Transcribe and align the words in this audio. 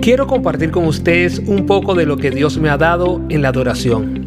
quiero 0.00 0.26
compartir 0.26 0.70
con 0.70 0.86
ustedes 0.86 1.38
un 1.38 1.66
poco 1.66 1.94
de 1.94 2.06
lo 2.06 2.16
que 2.16 2.30
Dios 2.30 2.58
me 2.58 2.70
ha 2.70 2.78
dado 2.78 3.20
en 3.28 3.42
la 3.42 3.48
adoración. 3.48 4.26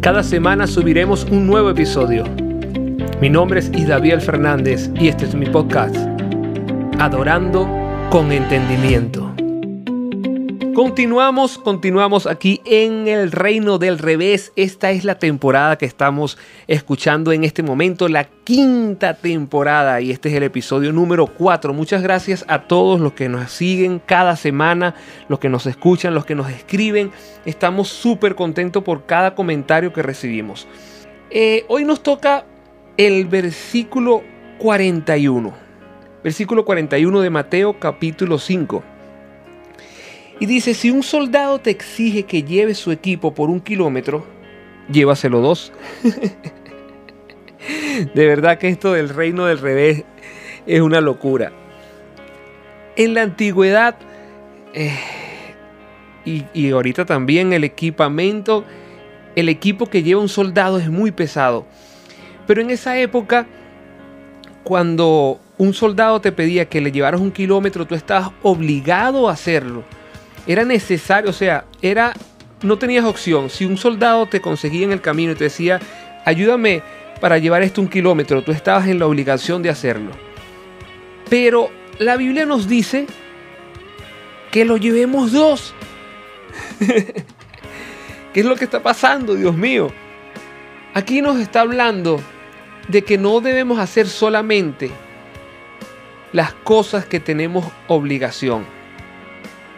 Cada 0.00 0.22
semana 0.22 0.66
subiremos 0.66 1.26
un 1.30 1.46
nuevo 1.46 1.70
episodio. 1.70 2.24
Mi 3.20 3.28
nombre 3.28 3.60
es 3.60 3.70
Isdaviel 3.74 4.20
Fernández 4.20 4.90
y 4.98 5.08
este 5.08 5.26
es 5.26 5.34
mi 5.34 5.46
podcast, 5.46 5.96
Adorando 6.98 7.68
con 8.10 8.32
Entendimiento. 8.32 9.25
Continuamos, 10.76 11.56
continuamos 11.56 12.26
aquí 12.26 12.60
en 12.66 13.08
el 13.08 13.32
reino 13.32 13.78
del 13.78 13.96
revés. 13.96 14.52
Esta 14.56 14.90
es 14.90 15.04
la 15.04 15.18
temporada 15.18 15.78
que 15.78 15.86
estamos 15.86 16.36
escuchando 16.66 17.32
en 17.32 17.44
este 17.44 17.62
momento, 17.62 18.08
la 18.08 18.24
quinta 18.24 19.14
temporada 19.14 20.02
y 20.02 20.10
este 20.10 20.28
es 20.28 20.34
el 20.34 20.42
episodio 20.42 20.92
número 20.92 21.28
4. 21.28 21.72
Muchas 21.72 22.02
gracias 22.02 22.44
a 22.46 22.64
todos 22.64 23.00
los 23.00 23.14
que 23.14 23.30
nos 23.30 23.50
siguen 23.50 24.02
cada 24.04 24.36
semana, 24.36 24.94
los 25.30 25.38
que 25.38 25.48
nos 25.48 25.64
escuchan, 25.64 26.14
los 26.14 26.26
que 26.26 26.34
nos 26.34 26.50
escriben. 26.50 27.10
Estamos 27.46 27.88
súper 27.88 28.34
contentos 28.34 28.84
por 28.84 29.06
cada 29.06 29.34
comentario 29.34 29.94
que 29.94 30.02
recibimos. 30.02 30.68
Eh, 31.30 31.64
hoy 31.68 31.86
nos 31.86 32.02
toca 32.02 32.44
el 32.98 33.24
versículo 33.24 34.22
41. 34.58 35.54
Versículo 36.22 36.66
41 36.66 37.22
de 37.22 37.30
Mateo 37.30 37.80
capítulo 37.80 38.38
5. 38.38 38.95
Y 40.38 40.46
dice, 40.46 40.74
si 40.74 40.90
un 40.90 41.02
soldado 41.02 41.60
te 41.60 41.70
exige 41.70 42.24
que 42.24 42.42
lleve 42.42 42.74
su 42.74 42.92
equipo 42.92 43.32
por 43.32 43.48
un 43.48 43.60
kilómetro, 43.60 44.26
llévaselo 44.90 45.40
dos. 45.40 45.72
de 48.14 48.26
verdad 48.26 48.58
que 48.58 48.68
esto 48.68 48.92
del 48.92 49.08
reino 49.08 49.46
del 49.46 49.58
revés 49.58 50.04
es 50.66 50.80
una 50.82 51.00
locura. 51.00 51.52
En 52.96 53.14
la 53.14 53.22
antigüedad, 53.22 53.96
eh, 54.74 54.98
y, 56.26 56.44
y 56.52 56.70
ahorita 56.70 57.06
también 57.06 57.54
el 57.54 57.64
equipamiento, 57.64 58.64
el 59.36 59.48
equipo 59.48 59.86
que 59.86 60.02
lleva 60.02 60.20
un 60.20 60.28
soldado 60.28 60.78
es 60.78 60.90
muy 60.90 61.12
pesado. 61.12 61.64
Pero 62.46 62.60
en 62.60 62.68
esa 62.68 62.98
época, 62.98 63.46
cuando 64.64 65.40
un 65.56 65.72
soldado 65.72 66.20
te 66.20 66.30
pedía 66.30 66.68
que 66.68 66.82
le 66.82 66.92
llevaras 66.92 67.22
un 67.22 67.30
kilómetro, 67.30 67.86
tú 67.86 67.94
estabas 67.94 68.32
obligado 68.42 69.30
a 69.30 69.32
hacerlo 69.32 69.82
era 70.46 70.64
necesario, 70.64 71.30
o 71.30 71.32
sea, 71.32 71.64
era, 71.82 72.14
no 72.62 72.78
tenías 72.78 73.04
opción. 73.04 73.50
Si 73.50 73.64
un 73.64 73.76
soldado 73.76 74.26
te 74.26 74.40
conseguía 74.40 74.84
en 74.84 74.92
el 74.92 75.00
camino 75.00 75.32
y 75.32 75.34
te 75.34 75.44
decía, 75.44 75.80
ayúdame 76.24 76.82
para 77.20 77.38
llevar 77.38 77.62
esto 77.62 77.80
un 77.80 77.88
kilómetro, 77.88 78.42
tú 78.42 78.52
estabas 78.52 78.86
en 78.86 78.98
la 78.98 79.06
obligación 79.06 79.62
de 79.62 79.70
hacerlo. 79.70 80.12
Pero 81.28 81.70
la 81.98 82.16
Biblia 82.16 82.46
nos 82.46 82.68
dice 82.68 83.06
que 84.52 84.64
lo 84.64 84.76
llevemos 84.76 85.32
dos. 85.32 85.74
¿Qué 88.32 88.40
es 88.40 88.46
lo 88.46 88.54
que 88.54 88.64
está 88.64 88.82
pasando, 88.82 89.34
Dios 89.34 89.56
mío? 89.56 89.90
Aquí 90.94 91.20
nos 91.22 91.40
está 91.40 91.62
hablando 91.62 92.20
de 92.88 93.02
que 93.02 93.18
no 93.18 93.40
debemos 93.40 93.78
hacer 93.78 94.06
solamente 94.06 94.90
las 96.32 96.52
cosas 96.52 97.06
que 97.06 97.18
tenemos 97.18 97.66
obligación 97.88 98.75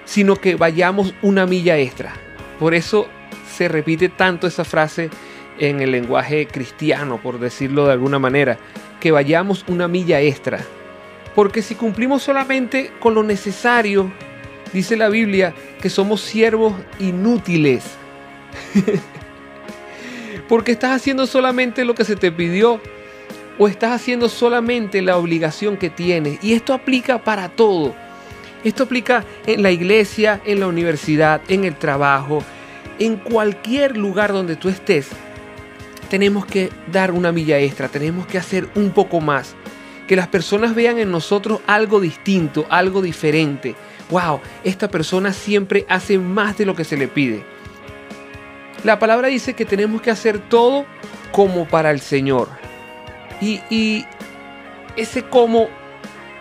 sino 0.08 0.36
que 0.36 0.54
vayamos 0.54 1.12
una 1.20 1.44
milla 1.44 1.76
extra. 1.76 2.14
Por 2.58 2.74
eso 2.74 3.08
se 3.54 3.68
repite 3.68 4.08
tanto 4.08 4.46
esa 4.46 4.64
frase 4.64 5.10
en 5.58 5.80
el 5.80 5.90
lenguaje 5.90 6.46
cristiano, 6.46 7.20
por 7.22 7.38
decirlo 7.38 7.86
de 7.86 7.92
alguna 7.92 8.18
manera, 8.18 8.56
que 9.00 9.12
vayamos 9.12 9.66
una 9.68 9.86
milla 9.86 10.22
extra. 10.22 10.60
Porque 11.34 11.60
si 11.60 11.74
cumplimos 11.74 12.22
solamente 12.22 12.90
con 13.00 13.14
lo 13.14 13.22
necesario, 13.22 14.10
dice 14.72 14.96
la 14.96 15.10
Biblia 15.10 15.52
que 15.82 15.90
somos 15.90 16.22
siervos 16.22 16.72
inútiles. 16.98 17.84
Porque 20.48 20.72
estás 20.72 20.92
haciendo 20.92 21.26
solamente 21.26 21.84
lo 21.84 21.94
que 21.94 22.06
se 22.06 22.16
te 22.16 22.32
pidió 22.32 22.80
o 23.58 23.68
estás 23.68 23.92
haciendo 23.92 24.30
solamente 24.30 25.02
la 25.02 25.18
obligación 25.18 25.76
que 25.76 25.90
tienes. 25.90 26.42
Y 26.42 26.54
esto 26.54 26.72
aplica 26.72 27.22
para 27.22 27.50
todo 27.50 27.94
esto 28.64 28.84
aplica 28.84 29.24
en 29.46 29.62
la 29.62 29.70
iglesia, 29.70 30.40
en 30.44 30.60
la 30.60 30.66
universidad, 30.66 31.40
en 31.48 31.64
el 31.64 31.76
trabajo, 31.76 32.42
en 32.98 33.16
cualquier 33.16 33.96
lugar 33.96 34.32
donde 34.32 34.56
tú 34.56 34.68
estés. 34.68 35.08
Tenemos 36.10 36.46
que 36.46 36.70
dar 36.90 37.12
una 37.12 37.32
milla 37.32 37.58
extra, 37.58 37.88
tenemos 37.88 38.26
que 38.26 38.38
hacer 38.38 38.68
un 38.74 38.90
poco 38.90 39.20
más. 39.20 39.54
Que 40.06 40.16
las 40.16 40.28
personas 40.28 40.74
vean 40.74 40.98
en 40.98 41.10
nosotros 41.10 41.60
algo 41.66 42.00
distinto, 42.00 42.66
algo 42.70 43.02
diferente. 43.02 43.74
Wow, 44.10 44.40
esta 44.64 44.88
persona 44.88 45.32
siempre 45.32 45.84
hace 45.88 46.18
más 46.18 46.56
de 46.56 46.64
lo 46.64 46.74
que 46.74 46.84
se 46.84 46.96
le 46.96 47.08
pide. 47.08 47.44
La 48.84 48.98
palabra 48.98 49.28
dice 49.28 49.54
que 49.54 49.66
tenemos 49.66 50.00
que 50.00 50.10
hacer 50.10 50.38
todo 50.38 50.86
como 51.30 51.66
para 51.66 51.90
el 51.90 52.00
Señor. 52.00 52.48
Y, 53.40 53.60
y 53.70 54.06
ese 54.96 55.24
como 55.24 55.68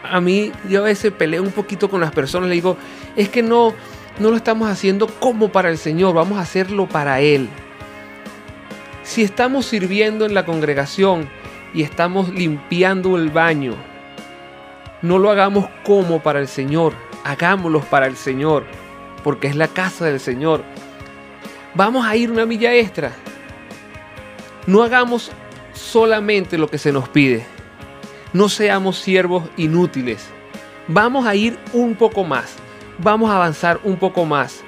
a 0.03 0.22
mí 0.22 0.52
yo 0.69 0.81
a 0.81 0.85
veces 0.85 1.12
peleo 1.12 1.44
un 1.44 1.52
poquito 1.52 1.90
con 1.90 2.02
las 2.02 2.12
personas, 2.12 2.50
le 2.50 2.56
digo, 2.56 2.78
es 3.16 3.30
que 3.30 3.44
no, 3.44 3.74
no 4.19 4.30
lo 4.30 4.38
estamos 4.38 4.69
haciendo 4.69 5.08
como 5.08 5.52
para 5.52 5.69
el 5.69 5.78
Señor, 5.78 6.13
vamos 6.13 6.38
a 6.38 6.41
hacerlo 6.41 6.88
para 6.88 7.22
Él. 7.22 7.50
Si 9.03 9.24
estamos 9.24 9.66
sirviendo 9.66 10.25
en 10.25 10.34
la 10.34 10.46
congregación 10.46 11.30
y 11.74 11.84
estamos 11.84 12.30
limpiando 12.30 13.16
el 13.18 13.30
baño, 13.30 13.75
no 15.02 15.19
lo 15.19 15.30
hagamos 15.30 15.69
como 15.84 16.22
para 16.22 16.40
el 16.40 16.47
Señor, 16.47 16.94
hagámoslo 17.24 17.81
para 17.81 18.07
el 18.07 18.18
Señor, 18.18 18.66
porque 19.24 19.47
es 19.47 19.56
la 19.56 19.68
casa 19.68 20.06
del 20.06 20.19
Señor. 20.19 20.63
Vamos 21.74 22.06
a 22.06 22.16
ir 22.16 22.31
una 22.31 22.46
milla 22.46 22.74
extra. 22.74 23.12
No 24.66 24.84
hagamos 24.84 25.31
solamente 25.74 26.57
lo 26.57 26.69
que 26.69 26.78
se 26.78 26.91
nos 26.91 27.07
pide 27.07 27.56
no 28.38 28.50
seamos 28.50 29.00
siervos 29.00 29.50
inútiles. 29.58 30.24
Vamos 30.88 31.25
a 31.25 31.34
ir 31.34 31.58
un 31.74 31.96
poco 31.96 32.24
más. 32.24 32.53
Vamos 33.00 33.31
a 33.31 33.36
avanzar 33.36 33.80
un 33.84 33.98
poco 33.98 34.25
más. 34.25 34.64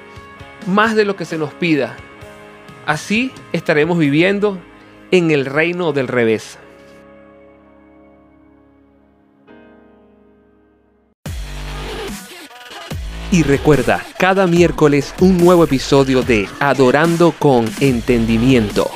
Más 0.66 0.96
de 0.96 1.06
lo 1.06 1.16
que 1.16 1.24
se 1.24 1.38
nos 1.38 1.53
pida. 1.53 1.96
Así 2.88 3.31
estaremos 3.53 4.00
viviendo 4.00 4.57
en 5.12 5.30
el 5.30 5.46
reino 5.46 5.94
del 5.94 6.07
revés. 6.07 6.57
Y 13.31 13.44
recuerda, 13.44 14.03
cada 14.18 14.47
miércoles 14.47 15.13
un 15.22 15.38
nuevo 15.38 15.63
episodio 15.63 16.24
de 16.24 16.50
Adorando 16.59 17.31
con 17.38 17.69
Entendimiento. 17.80 18.90